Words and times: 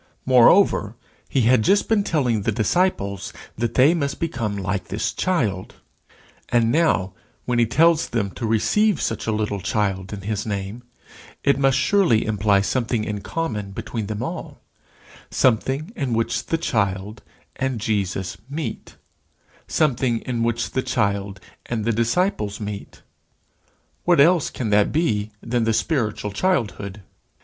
Moreover, 0.25 0.95
he 1.29 1.41
had 1.41 1.61
just 1.63 1.87
been 1.87 2.03
telling 2.03 2.41
the 2.41 2.51
disciples 2.51 3.31
that 3.55 3.75
they 3.75 3.93
must 3.93 4.19
become 4.19 4.57
like 4.57 4.87
this 4.87 5.13
child; 5.13 5.75
and 6.49 6.71
now, 6.71 7.13
when 7.45 7.59
he 7.59 7.67
tells 7.67 8.09
them 8.09 8.31
to 8.31 8.47
receive 8.47 8.99
such 8.99 9.27
a 9.27 9.31
little 9.31 9.59
child 9.61 10.11
in 10.11 10.21
his 10.21 10.43
name, 10.43 10.81
it 11.43 11.59
must 11.59 11.77
surely 11.77 12.25
imply 12.25 12.61
something 12.61 13.03
in 13.03 13.21
common 13.21 13.73
between 13.73 14.07
them 14.07 14.23
all 14.23 14.59
something 15.29 15.91
in 15.95 16.13
which 16.13 16.47
the 16.47 16.57
child 16.57 17.21
and 17.57 17.79
Jesus 17.79 18.37
meet 18.49 18.95
something 19.67 20.17
in 20.21 20.41
which 20.41 20.71
the 20.71 20.81
child 20.81 21.39
and 21.67 21.85
the 21.85 21.93
disciples 21.93 22.59
meet. 22.59 23.03
What 24.05 24.19
else 24.19 24.49
can 24.49 24.71
that 24.71 24.91
be 24.91 25.29
than 25.43 25.65
the 25.65 25.73
spiritual 25.73 26.31
childhood? 26.31 27.03